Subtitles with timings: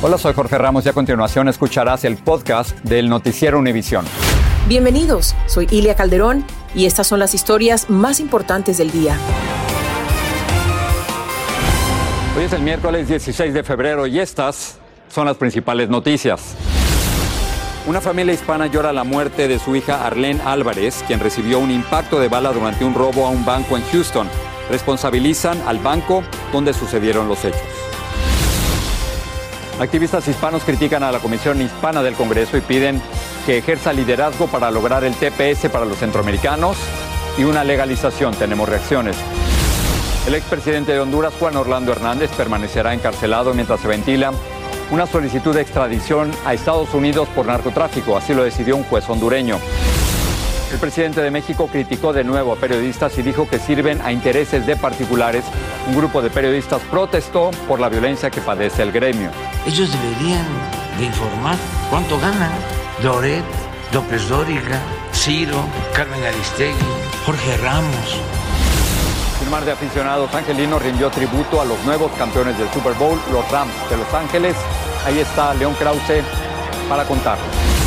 [0.00, 4.04] Hola, soy Jorge Ramos y a continuación escucharás el podcast del Noticiero Univisión.
[4.68, 9.18] Bienvenidos, soy Ilia Calderón y estas son las historias más importantes del día.
[12.36, 16.54] Hoy es el miércoles 16 de febrero y estas son las principales noticias.
[17.88, 22.20] Una familia hispana llora la muerte de su hija Arlene Álvarez, quien recibió un impacto
[22.20, 24.28] de bala durante un robo a un banco en Houston.
[24.70, 27.77] Responsabilizan al banco donde sucedieron los hechos.
[29.80, 33.00] Activistas hispanos critican a la Comisión Hispana del Congreso y piden
[33.46, 36.76] que ejerza liderazgo para lograr el TPS para los centroamericanos
[37.36, 38.34] y una legalización.
[38.34, 39.16] Tenemos reacciones.
[40.26, 44.32] El expresidente de Honduras, Juan Orlando Hernández, permanecerá encarcelado mientras se ventila
[44.90, 48.16] una solicitud de extradición a Estados Unidos por narcotráfico.
[48.16, 49.58] Así lo decidió un juez hondureño.
[50.70, 54.66] El presidente de México criticó de nuevo a periodistas y dijo que sirven a intereses
[54.66, 55.44] de particulares.
[55.86, 59.30] Un grupo de periodistas protestó por la violencia que padece el gremio.
[59.66, 60.46] Ellos deberían
[60.98, 61.56] de informar
[61.88, 62.52] cuánto ganan
[63.02, 63.44] Loret,
[63.92, 64.78] López Dóriga,
[65.14, 65.64] Ciro,
[65.94, 66.76] Carmen Aristegui,
[67.24, 68.20] Jorge Ramos.
[69.42, 73.50] Un mar de aficionados angelinos rindió tributo a los nuevos campeones del Super Bowl, los
[73.50, 74.54] Rams de Los Ángeles.
[75.06, 76.22] Ahí está León Krause
[76.90, 77.77] para contarlo.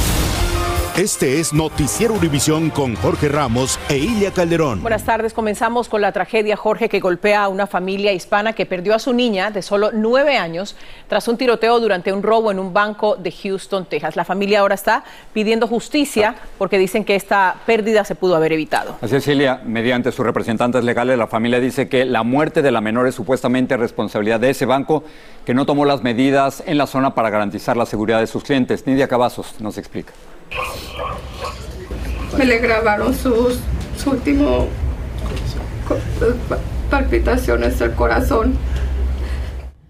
[1.01, 4.83] Este es Noticiero Univisión con Jorge Ramos e Ilia Calderón.
[4.83, 8.93] Buenas tardes, comenzamos con la tragedia Jorge que golpea a una familia hispana que perdió
[8.93, 10.75] a su niña de solo nueve años
[11.07, 14.15] tras un tiroteo durante un robo en un banco de Houston, Texas.
[14.15, 15.03] La familia ahora está
[15.33, 18.97] pidiendo justicia porque dicen que esta pérdida se pudo haber evitado.
[19.01, 22.79] Así es, Ilia, mediante sus representantes legales, la familia dice que la muerte de la
[22.79, 25.03] menor es supuestamente responsabilidad de ese banco
[25.47, 28.85] que no tomó las medidas en la zona para garantizar la seguridad de sus clientes.
[28.85, 30.13] Nidia Cavazos nos explica.
[32.37, 33.59] Me le grabaron sus,
[33.97, 34.67] su último
[36.89, 38.57] palpitaciones del corazón.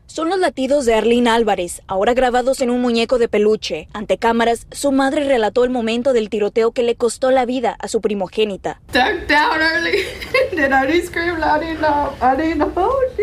[0.08, 3.88] Son los latidos de Arlene Álvarez, ahora grabados en un muñeco de peluche.
[3.94, 7.88] Ante cámaras, su madre relató el momento del tiroteo que le costó la vida a
[7.88, 8.82] su primogénita.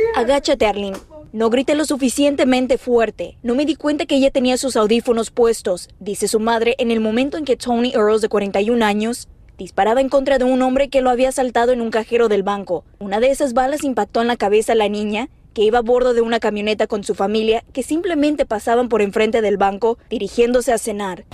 [0.17, 0.97] Agáchate, Arlene.
[1.31, 3.37] No grité lo suficientemente fuerte.
[3.43, 7.01] No me di cuenta que ella tenía sus audífonos puestos, dice su madre en el
[7.01, 9.29] momento en que Tony Earls, de 41 años,
[9.59, 12.85] disparaba en contra de un hombre que lo había asaltado en un cajero del banco.
[12.99, 16.15] Una de esas balas impactó en la cabeza a la niña, que iba a bordo
[16.15, 20.79] de una camioneta con su familia, que simplemente pasaban por enfrente del banco dirigiéndose a
[20.79, 21.27] cenar.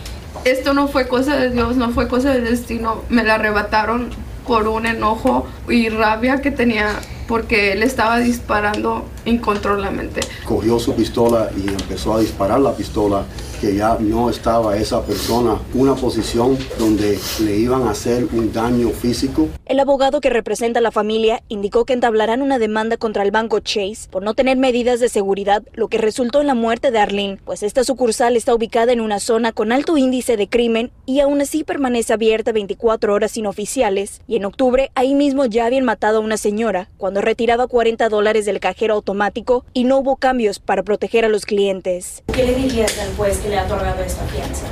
[0.44, 3.05] Esto no fue cosa de Dios, no fue cosa del destino.
[3.11, 4.11] Me la arrebataron
[4.47, 10.21] por un enojo y rabia que tenía porque él estaba disparando incontrolablemente.
[10.44, 13.25] Cogió su pistola y empezó a disparar la pistola
[13.64, 18.91] que ya no estaba esa persona una posición donde le iban a hacer un daño
[18.91, 19.48] físico.
[19.64, 23.60] El abogado que representa a la familia indicó que entablarán una demanda contra el banco
[23.60, 27.38] Chase por no tener medidas de seguridad, lo que resultó en la muerte de Arlene,
[27.42, 31.41] pues esta sucursal está ubicada en una zona con alto índice de crimen y aún
[31.41, 34.20] así permanece abierta 24 horas sin oficiales.
[34.26, 38.44] Y en octubre ahí mismo ya habían matado a una señora cuando retiraba 40 dólares
[38.44, 42.22] del cajero automático y no hubo cambios para proteger a los clientes.
[42.31, 44.67] ¿Qué le dirías al juez que le ha otorgado esta fianza?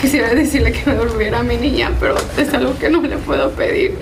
[0.00, 3.50] Quisiera decirle que me devolviera a mi niña, pero es algo que no le puedo
[3.50, 3.98] pedir.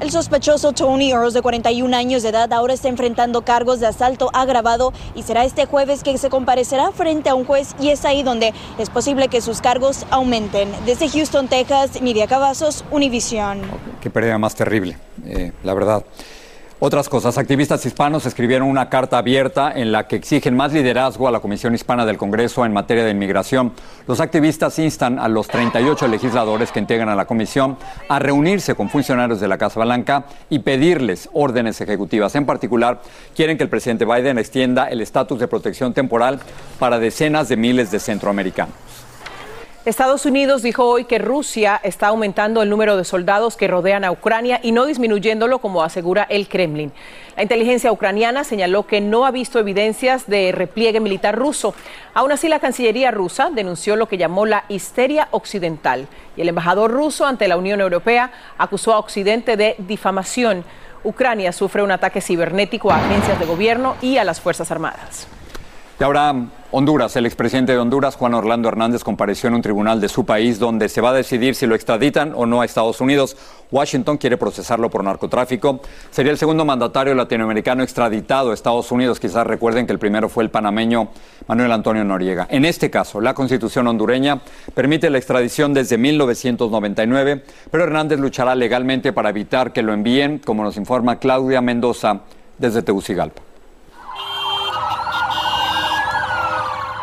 [0.00, 4.30] El sospechoso Tony Earls, de 41 años de edad, ahora está enfrentando cargos de asalto
[4.32, 8.22] agravado y será este jueves que se comparecerá frente a un juez y es ahí
[8.22, 10.72] donde es posible que sus cargos aumenten.
[10.86, 13.60] Desde Houston, Texas, Nidia Cavazos, Univision.
[14.00, 14.96] Qué pérdida más terrible,
[15.26, 16.02] eh, la verdad.
[16.82, 21.30] Otras cosas, activistas hispanos escribieron una carta abierta en la que exigen más liderazgo a
[21.30, 23.74] la Comisión Hispana del Congreso en materia de inmigración.
[24.06, 27.76] Los activistas instan a los 38 legisladores que integran a la comisión
[28.08, 32.34] a reunirse con funcionarios de la Casa Blanca y pedirles órdenes ejecutivas.
[32.34, 33.02] En particular,
[33.36, 36.40] quieren que el presidente Biden extienda el estatus de protección temporal
[36.78, 38.89] para decenas de miles de centroamericanos.
[39.86, 44.12] Estados Unidos dijo hoy que Rusia está aumentando el número de soldados que rodean a
[44.12, 46.92] Ucrania y no disminuyéndolo como asegura el Kremlin.
[47.34, 51.74] La inteligencia ucraniana señaló que no ha visto evidencias de repliegue militar ruso.
[52.12, 56.90] Aún así, la Cancillería rusa denunció lo que llamó la histeria occidental y el embajador
[56.90, 60.62] ruso ante la Unión Europea acusó a Occidente de difamación.
[61.04, 65.26] Ucrania sufre un ataque cibernético a agencias de gobierno y a las Fuerzas Armadas.
[66.00, 66.34] Y ahora
[66.70, 70.58] Honduras, el expresidente de Honduras, Juan Orlando Hernández, compareció en un tribunal de su país
[70.58, 73.36] donde se va a decidir si lo extraditan o no a Estados Unidos.
[73.70, 75.80] Washington quiere procesarlo por narcotráfico.
[76.10, 79.20] Sería el segundo mandatario latinoamericano extraditado a Estados Unidos.
[79.20, 81.08] Quizás recuerden que el primero fue el panameño
[81.46, 82.46] Manuel Antonio Noriega.
[82.48, 84.40] En este caso, la constitución hondureña
[84.72, 90.64] permite la extradición desde 1999, pero Hernández luchará legalmente para evitar que lo envíen, como
[90.64, 92.20] nos informa Claudia Mendoza
[92.56, 93.49] desde Tegucigalpa.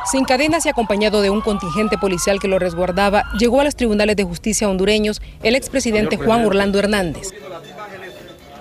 [0.09, 4.15] Sin cadenas y acompañado de un contingente policial que lo resguardaba, llegó a los tribunales
[4.15, 7.31] de justicia hondureños el expresidente Juan Orlando Hernández.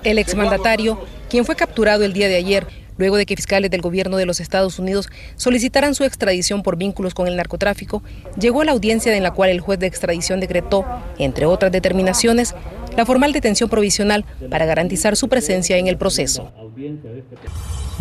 [0.02, 0.98] El exmandatario,
[1.30, 2.66] quien fue capturado el día de ayer,
[2.96, 7.14] luego de que fiscales del gobierno de los Estados Unidos solicitaran su extradición por vínculos
[7.14, 8.02] con el narcotráfico,
[8.36, 10.84] llegó a la audiencia en la cual el juez de extradición decretó,
[11.16, 12.56] entre otras determinaciones,
[12.96, 16.50] la formal detención provisional para garantizar su presencia en el proceso.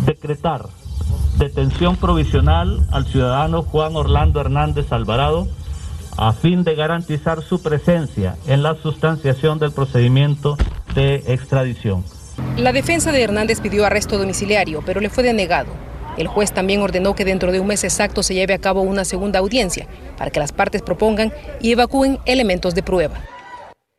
[0.04, 0.62] Decretar
[1.38, 5.46] detención provisional al ciudadano Juan Orlando Hernández Alvarado
[6.16, 10.56] a fin de garantizar su presencia en la sustanciación del procedimiento
[10.94, 12.04] de extradición.
[12.56, 15.72] La defensa de Hernández pidió arresto domiciliario, pero le fue denegado.
[16.16, 19.04] El juez también ordenó que dentro de un mes exacto se lleve a cabo una
[19.04, 19.86] segunda audiencia
[20.16, 23.16] para que las partes propongan y evacúen elementos de prueba.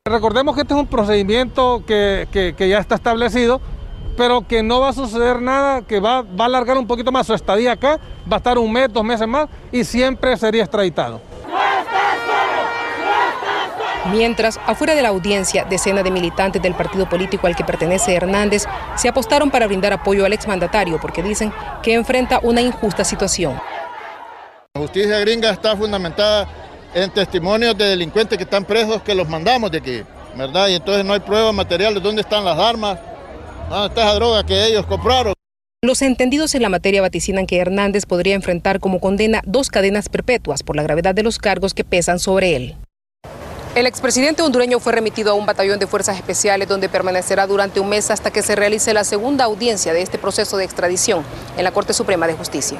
[0.05, 3.61] Recordemos que este es un procedimiento que, que ya está establecido
[4.17, 7.27] pero que no va a suceder nada, que va, va, a alargar un poquito más
[7.27, 7.99] su estadía acá,
[8.29, 11.21] va a estar un mes, dos meses más y siempre sería extraditado.
[14.11, 18.65] Mientras, afuera de la audiencia, decenas de militantes del partido político al que pertenece Hernández
[18.95, 21.53] se apostaron para brindar apoyo al exmandatario porque dicen
[21.83, 23.59] que enfrenta una injusta situación.
[24.73, 26.47] La justicia gringa está fundamentada
[26.93, 30.03] en testimonios de delincuentes que están presos que los mandamos de aquí,
[30.35, 30.69] ¿verdad?
[30.69, 32.97] Y entonces no hay pruebas materiales, dónde están las armas,
[33.69, 35.33] ¿Dónde está esa droga que ellos compraron?
[35.83, 40.63] Los entendidos en la materia vaticinan que Hernández podría enfrentar como condena dos cadenas perpetuas
[40.63, 42.75] por la gravedad de los cargos que pesan sobre él.
[43.75, 47.89] El expresidente hondureño fue remitido a un batallón de fuerzas especiales donde permanecerá durante un
[47.89, 51.23] mes hasta que se realice la segunda audiencia de este proceso de extradición
[51.57, 52.79] en la Corte Suprema de Justicia.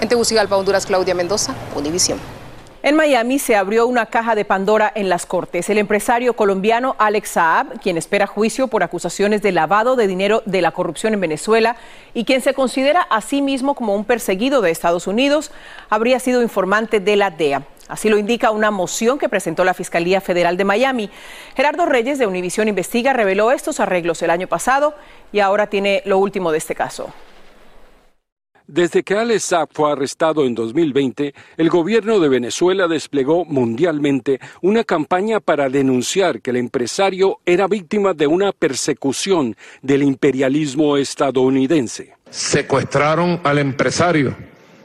[0.00, 2.20] En Tegucigalpa, Honduras, Claudia Mendoza, Univisión.
[2.82, 5.68] En Miami se abrió una caja de Pandora en las Cortes.
[5.68, 10.62] El empresario colombiano Alex Saab, quien espera juicio por acusaciones de lavado de dinero de
[10.62, 11.76] la corrupción en Venezuela
[12.14, 15.50] y quien se considera a sí mismo como un perseguido de Estados Unidos,
[15.90, 17.64] habría sido informante de la DEA.
[17.86, 21.10] Así lo indica una moción que presentó la Fiscalía Federal de Miami.
[21.54, 24.94] Gerardo Reyes de Univisión Investiga reveló estos arreglos el año pasado
[25.32, 27.12] y ahora tiene lo último de este caso.
[28.72, 34.84] Desde que Alex Saab fue arrestado en 2020, el gobierno de Venezuela desplegó mundialmente una
[34.84, 42.14] campaña para denunciar que el empresario era víctima de una persecución del imperialismo estadounidense.
[42.30, 44.36] Secuestraron al empresario,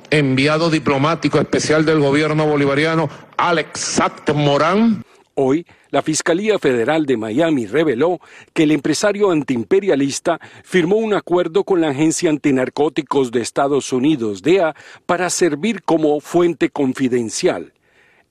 [0.10, 5.04] enviado diplomático especial del gobierno bolivariano, Alex Saab Morán.
[5.36, 5.63] Hoy,
[5.96, 8.20] la Fiscalía Federal de Miami reveló
[8.52, 14.75] que el empresario antiimperialista firmó un acuerdo con la Agencia Antinarcóticos de Estados Unidos, DEA,
[15.06, 17.72] para servir como fuente confidencial.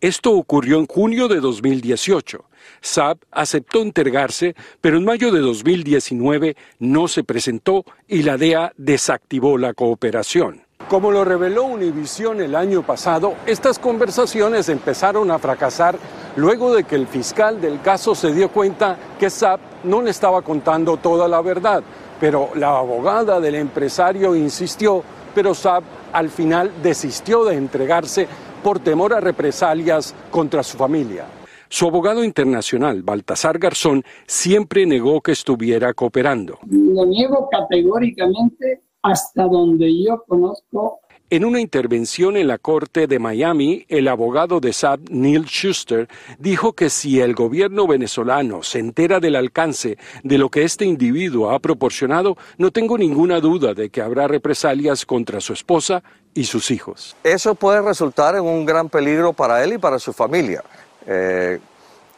[0.02, 2.44] Esto ocurrió en junio de 2018.
[2.83, 9.56] Saab aceptó entregarse, pero en mayo de 2019 no se presentó y la DEA desactivó
[9.56, 10.61] la cooperación.
[10.88, 15.99] Como lo reveló Univision el año pasado, estas conversaciones empezaron a fracasar
[16.36, 20.42] luego de que el fiscal del caso se dio cuenta que Saab no le estaba
[20.42, 21.82] contando toda la verdad.
[22.20, 25.02] Pero la abogada del empresario insistió,
[25.34, 28.26] pero Saab al final desistió de entregarse
[28.62, 31.26] por temor a represalias contra su familia.
[31.68, 36.58] Su abogado internacional, Baltasar Garzón, siempre negó que estuviera cooperando.
[36.66, 41.00] Lo niego categóricamente hasta donde yo conozco.
[41.34, 46.74] En una intervención en la Corte de Miami, el abogado de Saab, Neil Schuster, dijo
[46.74, 51.58] que si el gobierno venezolano se entera del alcance de lo que este individuo ha
[51.58, 57.16] proporcionado, no tengo ninguna duda de que habrá represalias contra su esposa y sus hijos.
[57.24, 60.62] Eso puede resultar en un gran peligro para él y para su familia.
[61.04, 61.58] Eh,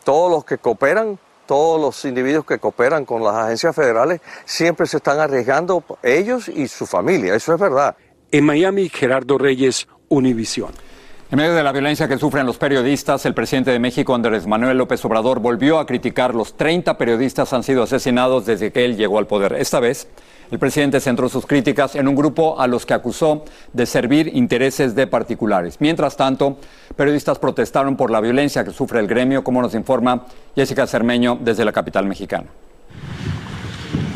[0.05, 4.99] todos los que cooperan todos los individuos que cooperan con las agencias federales siempre se
[4.99, 7.97] están arriesgando ellos y su familia, eso es verdad.
[8.33, 10.73] En Miami, Gerardo Reyes, Univisión.
[11.31, 14.79] En medio de la violencia que sufren los periodistas, el presidente de México, Andrés Manuel
[14.79, 19.19] López Obrador, volvió a criticar los 30 periodistas han sido asesinados desde que él llegó
[19.19, 19.53] al poder.
[19.53, 20.09] Esta vez,
[20.51, 24.97] el presidente centró sus críticas en un grupo a los que acusó de servir intereses
[24.97, 25.77] de particulares.
[25.79, 26.59] Mientras tanto,
[26.97, 31.65] periodistas protestaron por la violencia que sufre el gremio, como nos informa Jessica Cermeño desde
[31.65, 32.47] la capital mexicana.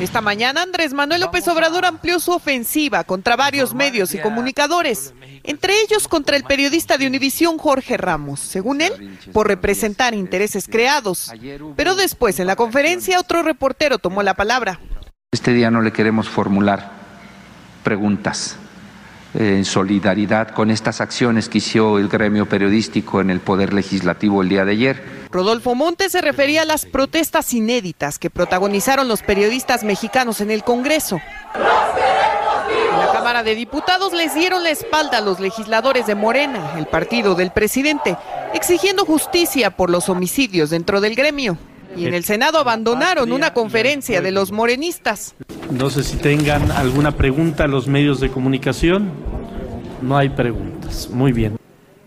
[0.00, 5.74] Esta mañana Andrés Manuel López Obrador amplió su ofensiva contra varios medios y comunicadores, entre
[5.82, 11.30] ellos contra el periodista de Univisión Jorge Ramos, según él, por representar intereses creados.
[11.76, 14.80] Pero después en la conferencia otro reportero tomó la palabra.
[15.32, 16.90] Este día no le queremos formular
[17.84, 18.56] preguntas
[19.34, 24.48] en solidaridad con estas acciones que hizo el gremio periodístico en el Poder Legislativo el
[24.48, 25.20] día de ayer.
[25.30, 30.64] Rodolfo Montes se refería a las protestas inéditas que protagonizaron los periodistas mexicanos en el
[30.64, 31.20] Congreso.
[31.54, 36.86] En la Cámara de Diputados les dieron la espalda a los legisladores de Morena, el
[36.86, 38.16] partido del presidente,
[38.54, 41.56] exigiendo justicia por los homicidios dentro del gremio.
[41.96, 45.34] Y en el Senado abandonaron una conferencia de los morenistas.
[45.70, 49.10] No sé si tengan alguna pregunta a los medios de comunicación.
[50.02, 51.08] No hay preguntas.
[51.10, 51.60] Muy bien.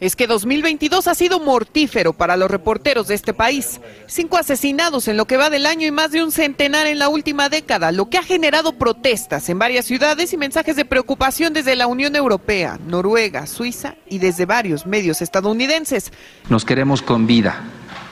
[0.03, 3.79] Es que 2022 ha sido mortífero para los reporteros de este país.
[4.05, 7.07] Cinco asesinados en lo que va del año y más de un centenar en la
[7.07, 11.77] última década, lo que ha generado protestas en varias ciudades y mensajes de preocupación desde
[11.77, 16.11] la Unión Europea, Noruega, Suiza y desde varios medios estadounidenses.
[16.49, 17.63] Nos queremos con vida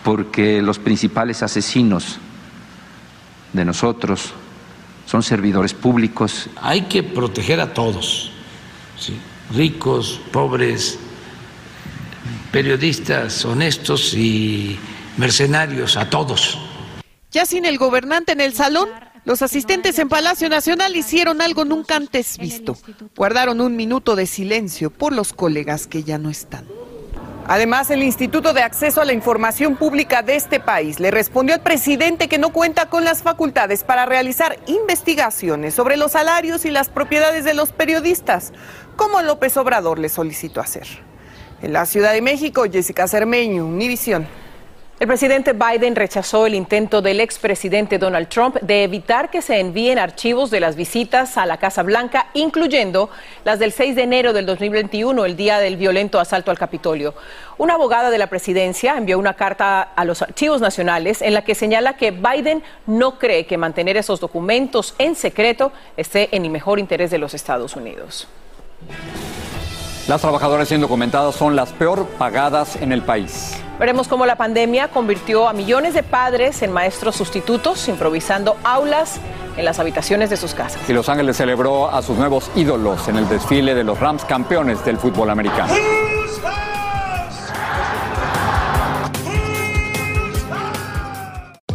[0.03, 2.17] porque los principales asesinos
[3.53, 4.34] de nosotros
[5.05, 6.50] son servidores públicos.
[6.62, 8.31] Hay que proteger a todos,
[9.53, 10.98] ricos, pobres,
[12.51, 14.77] periodistas honestos y
[15.17, 16.58] mercenarios, a todos.
[17.31, 18.89] Ya sin el gobernante en el salón,
[19.24, 22.77] los asistentes en Palacio Nacional hicieron algo nunca antes visto.
[23.15, 26.65] Guardaron un minuto de silencio por los colegas que ya no están.
[27.51, 31.60] Además, el Instituto de Acceso a la Información Pública de este país le respondió al
[31.60, 36.88] presidente que no cuenta con las facultades para realizar investigaciones sobre los salarios y las
[36.88, 38.53] propiedades de los periodistas,
[38.96, 40.88] como López Obrador le solicitó hacer.
[41.62, 44.29] En la Ciudad de México, Jessica Cermeño, Univisión.
[45.01, 49.98] El presidente Biden rechazó el intento del expresidente Donald Trump de evitar que se envíen
[49.98, 53.10] archivos de las visitas a la Casa Blanca, incluyendo
[53.43, 57.15] las del 6 de enero del 2021, el día del violento asalto al Capitolio.
[57.58, 61.55] Una abogada de la presidencia envió una carta a los archivos nacionales en la que
[61.55, 66.77] señala que Biden no cree que mantener esos documentos en secreto esté en el mejor
[66.77, 68.27] interés de los Estados Unidos.
[70.12, 73.56] Las trabajadoras indocumentadas son las peor pagadas en el país.
[73.80, 79.22] Veremos cómo la pandemia convirtió a millones de padres en maestros sustitutos, improvisando aulas
[79.56, 80.82] en las habitaciones de sus casas.
[80.89, 84.84] Y Los Ángeles celebró a sus nuevos ídolos en el desfile de los Rams campeones
[84.84, 85.74] del fútbol americano.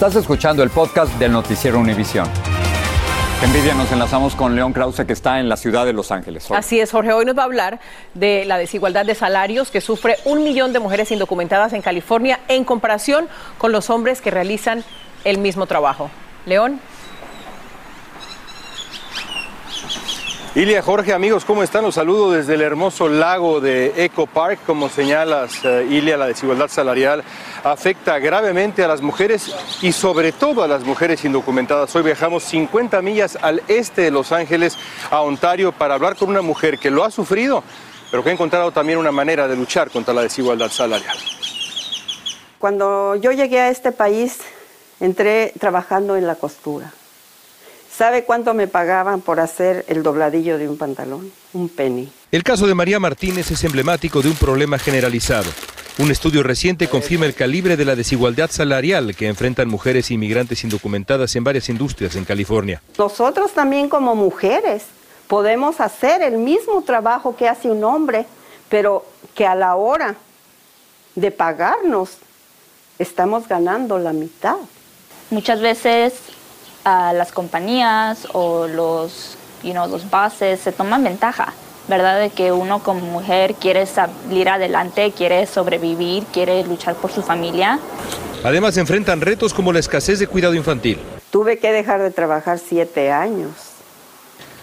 [0.00, 2.26] Estás escuchando el podcast del noticiero Univisión.
[3.42, 6.50] Envidia, nos enlazamos con León Krause, que está en la ciudad de Los Ángeles.
[6.52, 7.12] Así es, Jorge.
[7.12, 7.80] Hoy nos va a hablar
[8.14, 12.64] de la desigualdad de salarios que sufre un millón de mujeres indocumentadas en California en
[12.64, 13.28] comparación
[13.58, 14.84] con los hombres que realizan
[15.24, 16.10] el mismo trabajo.
[16.46, 16.80] León.
[20.52, 21.84] Ilia, Jorge, amigos, ¿cómo están?
[21.84, 24.58] Los saludo desde el hermoso lago de Eco Park.
[24.66, 27.22] Como señalas, uh, Ilia, la desigualdad salarial
[27.62, 31.94] afecta gravemente a las mujeres y sobre todo a las mujeres indocumentadas.
[31.94, 34.76] Hoy viajamos 50 millas al este de Los Ángeles,
[35.12, 37.62] a Ontario, para hablar con una mujer que lo ha sufrido,
[38.10, 41.16] pero que ha encontrado también una manera de luchar contra la desigualdad salarial.
[42.58, 44.40] Cuando yo llegué a este país,
[44.98, 46.92] entré trabajando en la costura.
[48.00, 51.30] ¿Sabe cuánto me pagaban por hacer el dobladillo de un pantalón?
[51.52, 52.10] Un penny.
[52.32, 55.50] El caso de María Martínez es emblemático de un problema generalizado.
[55.98, 61.36] Un estudio reciente confirma el calibre de la desigualdad salarial que enfrentan mujeres inmigrantes indocumentadas
[61.36, 62.80] en varias industrias en California.
[62.96, 64.84] Nosotros también como mujeres
[65.28, 68.24] podemos hacer el mismo trabajo que hace un hombre,
[68.70, 69.04] pero
[69.34, 70.14] que a la hora
[71.16, 72.12] de pagarnos
[72.98, 74.56] estamos ganando la mitad.
[75.28, 76.14] Muchas veces
[76.90, 81.52] a las compañías o los, you know, los bases se toman ventaja,
[81.88, 82.18] ¿verdad?
[82.20, 87.78] De que uno como mujer quiere salir adelante, quiere sobrevivir, quiere luchar por su familia.
[88.42, 90.98] Además enfrentan retos como la escasez de cuidado infantil.
[91.30, 93.52] Tuve que dejar de trabajar siete años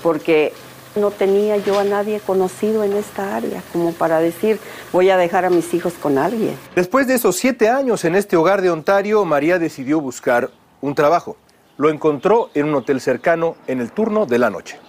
[0.04, 0.52] porque
[0.96, 4.60] no tenía yo a nadie conocido en esta área como para decir
[4.92, 6.58] voy a dejar a mis hijos con alguien.
[6.76, 10.50] Después de esos siete años en este hogar de Ontario, María decidió buscar
[10.82, 11.38] un trabajo.
[11.78, 14.80] Lo encontró en un hotel cercano en el turno de la noche.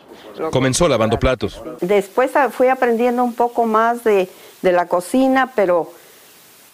[0.50, 1.60] Comenzó lavando platos.
[1.80, 4.28] Después fui aprendiendo un poco más de,
[4.62, 5.92] de la cocina, pero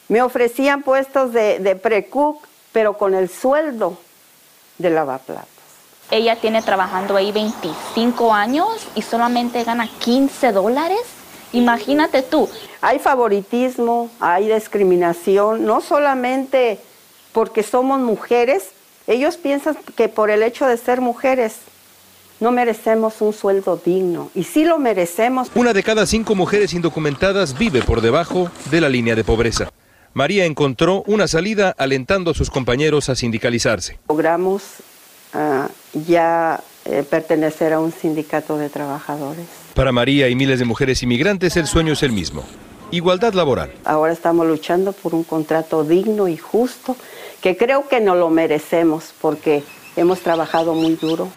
[0.09, 3.99] me ofrecían puestos de, de pre-cook, pero con el sueldo
[4.79, 5.49] de lavaplatos.
[6.11, 11.01] Ella tiene trabajando ahí 25 años y solamente gana 15 dólares.
[11.53, 12.49] Imagínate tú.
[12.83, 16.79] Hay favoritismo, hay discriminación, no solamente
[17.33, 18.71] porque somos mujeres,
[19.07, 21.57] ellos piensan que por el hecho de ser mujeres
[22.41, 25.51] no merecemos un sueldo digno y sí lo merecemos.
[25.55, 29.71] Una de cada cinco mujeres indocumentadas vive por debajo de la línea de pobreza.
[30.15, 33.99] María encontró una salida alentando a sus compañeros a sindicalizarse.
[34.09, 34.63] Logramos
[35.35, 35.67] uh,
[36.07, 39.47] ya eh, pertenecer a un sindicato de trabajadores.
[39.75, 42.45] Para María y miles de mujeres inmigrantes el sueño es el mismo,
[42.93, 43.73] igualdad laboral.
[43.85, 46.97] Ahora estamos luchando por un contrato digno y justo
[47.45, 49.63] que creo que no lo merecemos porque
[49.97, 51.29] hemos trabajado muy duro.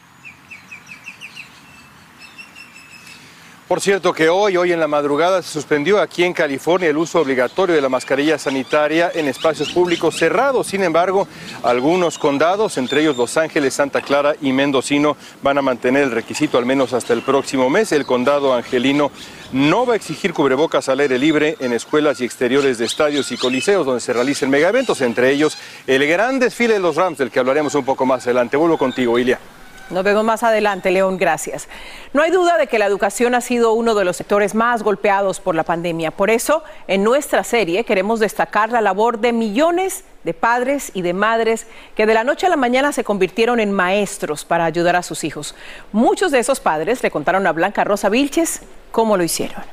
[3.67, 7.20] Por cierto que hoy, hoy en la madrugada, se suspendió aquí en California el uso
[7.20, 10.68] obligatorio de la mascarilla sanitaria en espacios públicos cerrados.
[10.68, 11.27] Sin embargo,
[11.63, 16.57] algunos condados, entre ellos Los Ángeles, Santa Clara y Mendocino, van a mantener el requisito
[16.57, 17.92] al menos hasta el próximo mes.
[17.92, 19.11] El condado angelino
[19.51, 23.37] no va a exigir cubrebocas al aire libre en escuelas y exteriores de estadios y
[23.37, 27.39] coliseos donde se realicen megaeventos, entre ellos el gran desfile de los Rams, del que
[27.39, 28.55] hablaremos un poco más adelante.
[28.55, 29.42] Vuelvo contigo, Ilia.
[29.89, 31.69] Nos vemos más adelante, León, gracias.
[32.11, 35.39] No hay duda de que la educación ha sido uno de los sectores más golpeados
[35.39, 36.11] por la pandemia.
[36.11, 41.13] Por eso, en nuestra serie queremos destacar la labor de millones de padres y de
[41.13, 45.03] madres que de la noche a la mañana se convirtieron en maestros para ayudar a
[45.03, 45.55] sus hijos.
[45.93, 49.63] Muchos de esos padres le contaron a Blanca Rosa Vilches cómo lo hicieron.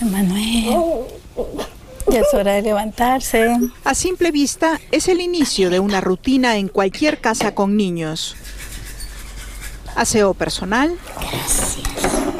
[0.00, 1.06] Emanuel.
[2.10, 3.56] Ya es hora de levantarse.
[3.84, 8.36] A simple vista, es el inicio de una rutina en cualquier casa con niños.
[9.94, 10.96] Aseo personal.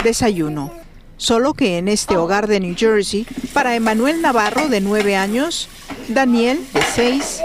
[0.03, 0.73] Desayuno.
[1.19, 5.69] Solo que en este hogar de New Jersey, para Emanuel Navarro, de 9 años,
[6.09, 7.43] Daniel, de 6,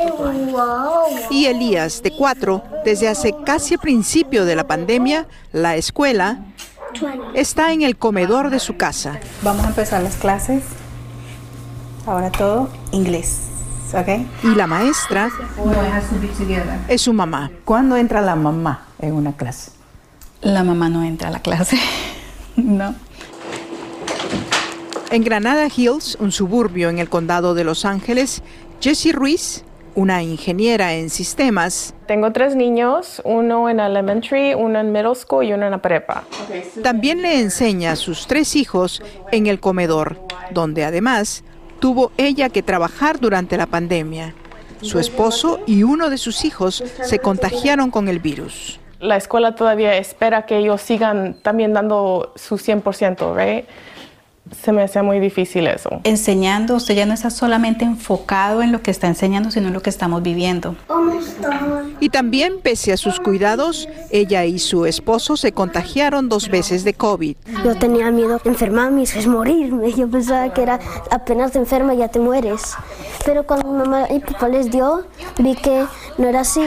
[1.29, 6.39] y Elías, de 4, desde hace casi principio de la pandemia, la escuela
[7.33, 9.19] está en el comedor de su casa.
[9.41, 10.63] Vamos a empezar las clases.
[12.05, 13.49] Ahora todo inglés.
[13.93, 14.07] ¿ok?
[14.43, 15.29] Y la maestra
[16.87, 17.51] es su mamá.
[17.63, 19.71] ¿Cuándo entra la mamá en una clase?
[20.41, 21.77] La mamá no entra a la clase.
[22.55, 22.95] no.
[25.11, 28.41] En Granada Hills, un suburbio en el condado de Los Ángeles,
[28.81, 29.63] Jessie Ruiz,
[29.93, 35.53] una ingeniera en sistemas, Tengo tres niños, uno en elementary, uno en middle school y
[35.53, 36.23] uno en la prepa.
[36.83, 40.19] también le enseña a sus tres hijos en el comedor,
[40.51, 41.43] donde además
[41.79, 44.33] tuvo ella que trabajar durante la pandemia.
[44.81, 48.79] Su esposo y uno de sus hijos se contagiaron con el virus.
[48.99, 53.65] La escuela todavía espera que ellos sigan también dando su 100%, right?
[54.51, 56.01] Se me hacía muy difícil eso.
[56.03, 59.81] Enseñando, usted ya no está solamente enfocado en lo que está enseñando, sino en lo
[59.81, 60.75] que estamos viviendo.
[61.99, 66.93] Y también, pese a sus cuidados, ella y su esposo se contagiaron dos veces de
[66.93, 67.35] COVID.
[67.63, 69.91] Yo tenía miedo de enfermarme y morirme.
[69.93, 70.79] Yo pensaba que era
[71.09, 72.75] apenas te enferma ya te mueres.
[73.25, 75.05] Pero cuando mi mamá y papá les dio,
[75.39, 75.85] vi que
[76.17, 76.61] no era así.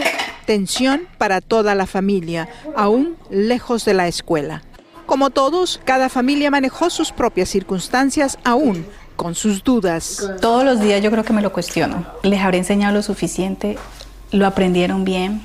[0.46, 4.62] Tensión para toda la familia, aún lejos de la escuela.
[5.08, 10.30] Como todos, cada familia manejó sus propias circunstancias aún con sus dudas.
[10.42, 12.04] Todos los días yo creo que me lo cuestiono.
[12.22, 13.78] ¿Les habré enseñado lo suficiente?
[14.32, 15.40] ¿Lo aprendieron bien?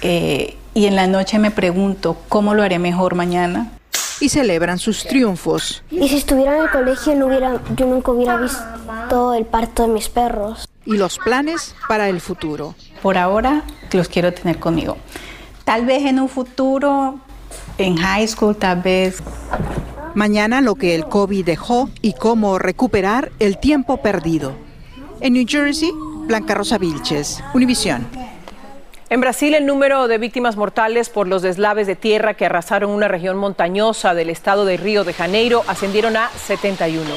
[0.00, 3.70] Eh, y en la noche me pregunto, ¿cómo lo haré mejor mañana?
[4.18, 5.84] Y celebran sus triunfos.
[5.92, 9.88] Y si estuviera en el colegio, no hubiera, yo nunca hubiera visto el parto de
[9.90, 10.68] mis perros.
[10.84, 12.74] Y los planes para el futuro.
[13.02, 14.96] Por ahora, los quiero tener conmigo.
[15.62, 17.20] Tal vez en un futuro
[17.78, 19.22] en high school tal vez.
[20.14, 24.52] Mañana lo que el COVID dejó y cómo recuperar el tiempo perdido.
[25.20, 25.90] En New Jersey,
[26.26, 28.06] Blanca Rosa Vilches, Univisión.
[29.10, 33.08] En Brasil, el número de víctimas mortales por los deslaves de tierra que arrasaron una
[33.08, 37.08] región montañosa del estado de Río de Janeiro ascendieron a 71.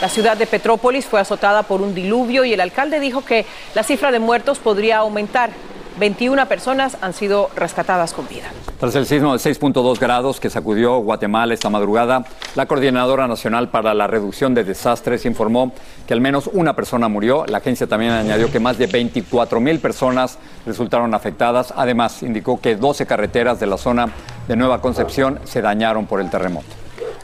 [0.00, 3.82] La ciudad de Petrópolis fue azotada por un diluvio y el alcalde dijo que la
[3.82, 5.50] cifra de muertos podría aumentar.
[5.98, 8.46] 21 personas han sido rescatadas con vida.
[8.78, 13.94] Tras el sismo de 6.2 grados que sacudió Guatemala esta madrugada, la Coordinadora Nacional para
[13.94, 15.72] la Reducción de Desastres informó
[16.06, 17.44] que al menos una persona murió.
[17.46, 21.74] La agencia también añadió que más de 24 mil personas resultaron afectadas.
[21.76, 24.08] Además, indicó que 12 carreteras de la zona
[24.46, 26.68] de Nueva Concepción se dañaron por el terremoto.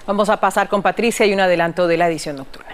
[0.06, 2.73] Vamos a pasar con Patricia y un adelanto de la edición nocturna.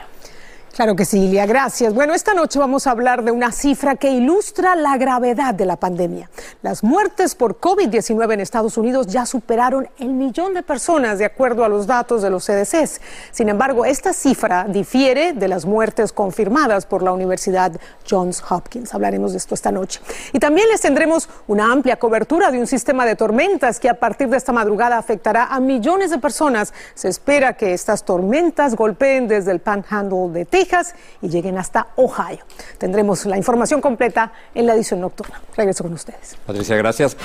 [0.81, 1.93] Claro que sí, Ilia, gracias.
[1.93, 5.77] Bueno, esta noche vamos a hablar de una cifra que ilustra la gravedad de la
[5.77, 6.31] pandemia.
[6.63, 11.67] Las muertes por COVID-19 en Estados Unidos ya superaron el millón de personas, de acuerdo
[11.67, 13.03] a los datos de los CDCs.
[13.31, 17.73] Sin embargo, esta cifra difiere de las muertes confirmadas por la Universidad
[18.09, 18.95] Johns Hopkins.
[18.95, 20.01] Hablaremos de esto esta noche.
[20.33, 24.31] Y también les tendremos una amplia cobertura de un sistema de tormentas que a partir
[24.31, 26.73] de esta madrugada afectará a millones de personas.
[26.95, 30.70] Se espera que estas tormentas golpeen desde el Panhandle de Texas
[31.23, 32.39] y lleguen hasta Ohio.
[32.79, 35.41] Tendremos la información completa en la edición nocturna.
[35.57, 36.37] Regreso con ustedes.
[36.47, 37.17] Patricia, gracias.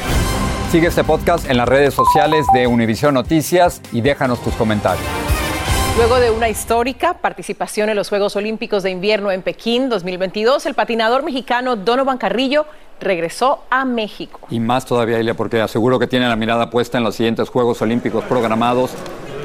[0.72, 5.06] Sigue este podcast en las redes sociales de Univision Noticias y déjanos tus comentarios.
[5.98, 10.74] Luego de una histórica participación en los Juegos Olímpicos de Invierno en Pekín 2022, el
[10.74, 12.66] patinador mexicano Donovan Carrillo
[13.00, 14.42] regresó a México.
[14.50, 17.82] Y más todavía, Ilia, porque aseguro que tiene la mirada puesta en los siguientes Juegos
[17.82, 18.92] Olímpicos programados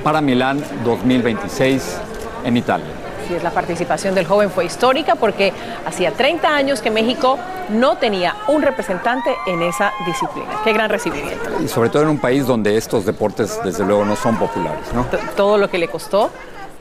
[0.02, 1.98] para Milán 2026
[2.44, 5.52] en Italia es, la participación del joven fue histórica porque
[5.86, 7.38] hacía 30 años que México
[7.70, 10.48] no tenía un representante en esa disciplina.
[10.64, 11.50] Qué gran recibimiento.
[11.62, 14.92] Y sobre todo en un país donde estos deportes, desde luego, no son populares.
[14.94, 15.06] ¿no?
[15.36, 16.30] Todo lo que le costó.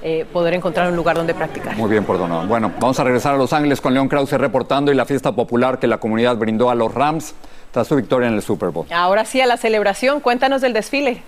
[0.02, 1.76] Eh, poder encontrar un lugar donde practicar.
[1.76, 2.48] Muy bien, Donovan.
[2.48, 5.78] Bueno, vamos a regresar a Los Ángeles con León Krause reportando y la fiesta popular
[5.78, 7.36] que la comunidad brindó a los Rams
[7.72, 8.88] tras su victoria en el Super Bowl.
[8.94, 11.22] Ahora sí, a la celebración, cuéntanos del desfile.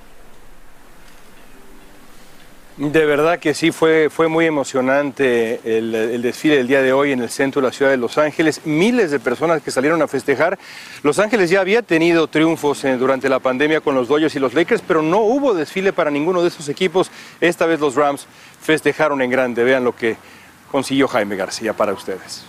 [2.77, 7.21] De verdad que sí, fue, fue muy emocionante el, desfile del día de hoy en
[7.21, 8.61] el centro de la ciudad de Los Ángeles.
[8.63, 10.57] Miles de personas que salieron a festejar.
[11.03, 14.53] Los Ángeles ya había tenido triunfos eh, durante la pandemia con los Dodgers y los
[14.53, 17.11] Lakers, pero no hubo desfile para ninguno de esos equipos.
[17.41, 18.25] Esta vez los Rams
[18.61, 19.63] festejaron en grande.
[19.65, 20.15] Vean lo que
[20.71, 22.45] consiguió Jaime García para ustedes.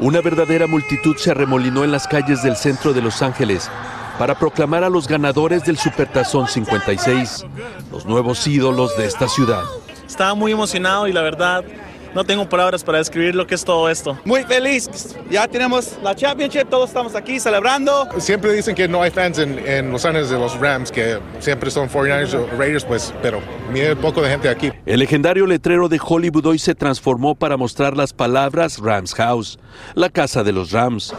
[0.00, 3.70] Una verdadera multitud se arremolinó en las calles del centro de Los Ángeles
[4.18, 7.46] para proclamar a los ganadores del Supertazón 56,
[7.92, 9.62] los nuevos ídolos de esta ciudad.
[10.06, 11.64] Estaba muy emocionado y la verdad
[12.14, 14.18] no tengo palabras para describir lo que es todo esto.
[14.24, 14.88] Muy feliz,
[15.30, 18.08] ya tenemos la championship, todos estamos aquí celebrando.
[18.18, 21.88] Siempre dicen que no hay fans en, Los Ángeles de los Rams, que siempre son
[21.88, 23.40] 49ers o Raiders, pues, pero
[23.72, 24.72] mire poco de gente aquí.
[24.86, 29.58] El legendario letrero de Hollywood hoy se transformó para mostrar las palabras Rams House,
[29.94, 31.14] la casa de los Rams,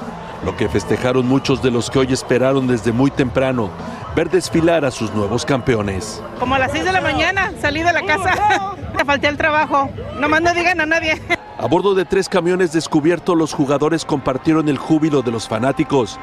[0.45, 3.69] lo que festejaron muchos de los que hoy esperaron desde muy temprano
[4.15, 6.21] ver desfilar a sus nuevos campeones.
[6.39, 9.89] Como a las 6 de la mañana salí de la casa, te falté el trabajo,
[10.19, 11.21] nomás no digan a nadie.
[11.57, 16.17] A bordo de tres camiones descubiertos, los jugadores compartieron el júbilo de los fanáticos,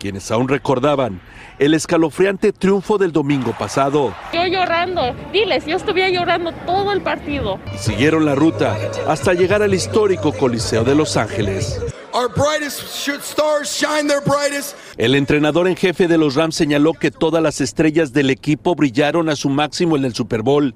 [0.00, 1.20] quienes aún recordaban
[1.60, 4.12] el escalofriante triunfo del domingo pasado.
[4.32, 7.60] Yo llorando, diles, yo estuve llorando todo el partido.
[7.72, 8.76] Y siguieron la ruta
[9.06, 11.80] hasta llegar al histórico Coliseo de Los Ángeles.
[14.96, 19.28] El entrenador en jefe de los Rams señaló que todas las estrellas del equipo brillaron
[19.28, 20.74] a su máximo en el Super Bowl,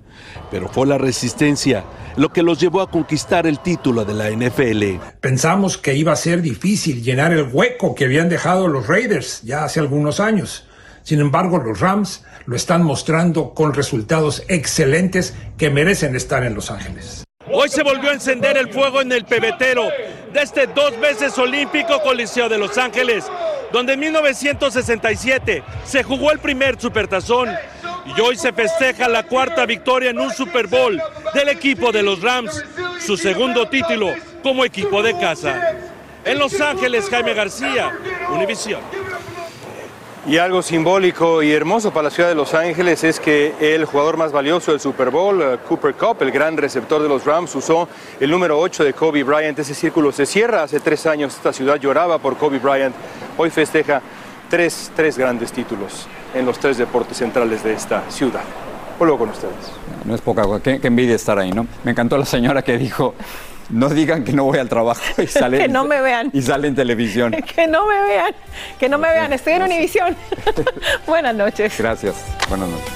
[0.51, 1.85] pero fue la resistencia
[2.16, 5.03] lo que los llevó a conquistar el título de la NFL.
[5.20, 9.64] Pensamos que iba a ser difícil llenar el hueco que habían dejado los Raiders ya
[9.64, 10.66] hace algunos años.
[11.03, 16.70] Sin embargo, los Rams lo están mostrando con resultados excelentes que merecen estar en Los
[16.70, 17.25] Ángeles.
[17.53, 19.83] Hoy se volvió a encender el fuego en el pebetero
[20.35, 23.25] de este dos veces olímpico Coliseo de Los Ángeles,
[23.73, 27.49] donde en 1967 se jugó el primer supertazón
[28.05, 31.01] y hoy se festeja la cuarta victoria en un Super Bowl
[31.35, 32.64] del equipo de los Rams,
[32.99, 35.77] su segundo título como equipo de casa.
[36.25, 37.97] En Los Ángeles, Jaime García,
[38.31, 38.81] Univisión.
[40.27, 44.17] Y algo simbólico y hermoso para la ciudad de Los Ángeles es que el jugador
[44.17, 47.91] más valioso del Super Bowl, eh, Cooper Cup, el gran receptor de los Rams, usó
[48.19, 49.59] el número 8 de Kobe Bryant.
[49.59, 50.63] Ese círculo se cierra.
[50.63, 52.95] Hace tres años esta ciudad lloraba por Kobe Bryant.
[53.37, 54.01] Hoy festeja
[54.49, 58.45] tres, tres grandes títulos en los tres deportes centrales de esta ciudad.
[58.99, 59.73] Vuelvo con ustedes.
[60.07, 60.63] No es poca cosa.
[60.63, 61.67] Qué, qué envidia estar ahí, ¿no?
[61.83, 63.15] Me encantó la señora que dijo,
[63.70, 66.31] no digan que no voy al trabajo y sale, que no me vean.
[66.33, 67.33] y sale en televisión.
[67.55, 68.35] que no me vean,
[68.79, 69.33] que no me vean.
[69.33, 70.16] Estoy en Univisión.
[71.07, 71.74] Buenas noches.
[71.79, 72.14] Gracias.
[72.48, 72.92] Buenas noches.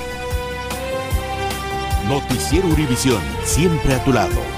[2.08, 4.57] Noticiero Univisión, siempre a tu lado.